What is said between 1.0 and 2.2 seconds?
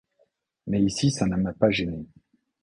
ça ne m'a pas gêné.